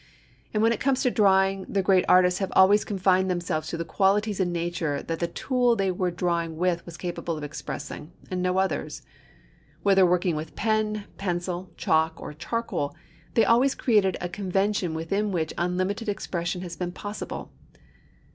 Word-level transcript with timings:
And 0.51 0.63
when 0.63 0.71
it 0.73 0.79
comes 0.79 1.03
to 1.03 1.11
drawing, 1.11 1.63
the 1.69 1.83
great 1.83 2.05
artists 2.09 2.39
have 2.39 2.51
always 2.55 2.83
confined 2.83 3.29
themselves 3.29 3.67
to 3.67 3.77
the 3.77 3.85
qualities 3.85 4.39
in 4.39 4.51
nature 4.51 5.03
that 5.03 5.19
the 5.19 5.27
tool 5.27 5.75
they 5.75 5.91
were 5.91 6.09
drawing 6.09 6.57
with 6.57 6.83
was 6.87 6.97
capable 6.97 7.37
of 7.37 7.43
expressing, 7.43 8.11
and 8.31 8.41
no 8.41 8.57
others. 8.57 9.03
Whether 9.83 10.03
working 10.03 10.35
with 10.35 10.55
pen, 10.55 11.03
pencil, 11.19 11.69
chalk, 11.77 12.19
or 12.19 12.33
charcoal, 12.33 12.95
they 13.35 13.45
always 13.45 13.75
created 13.75 14.17
a 14.19 14.27
convention 14.27 14.95
within 14.95 15.31
which 15.31 15.53
unlimited 15.55 16.09
expression 16.09 16.61
has 16.61 16.75
been 16.75 16.93
possible. 16.93 17.51